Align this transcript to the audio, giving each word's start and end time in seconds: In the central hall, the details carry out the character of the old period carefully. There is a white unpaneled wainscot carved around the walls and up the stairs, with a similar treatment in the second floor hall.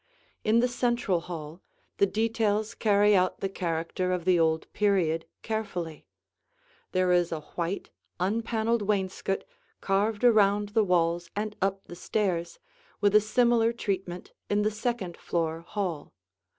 In 0.43 0.61
the 0.61 0.67
central 0.67 1.19
hall, 1.19 1.61
the 1.97 2.07
details 2.07 2.73
carry 2.73 3.15
out 3.15 3.39
the 3.39 3.47
character 3.47 4.11
of 4.11 4.25
the 4.25 4.39
old 4.39 4.65
period 4.73 5.27
carefully. 5.43 6.07
There 6.91 7.11
is 7.11 7.31
a 7.31 7.41
white 7.55 7.91
unpaneled 8.19 8.81
wainscot 8.81 9.43
carved 9.79 10.23
around 10.23 10.69
the 10.69 10.83
walls 10.83 11.29
and 11.35 11.55
up 11.61 11.85
the 11.85 11.95
stairs, 11.95 12.57
with 12.99 13.13
a 13.13 13.21
similar 13.21 13.71
treatment 13.71 14.33
in 14.49 14.63
the 14.63 14.71
second 14.71 15.17
floor 15.17 15.59
hall. 15.61 16.15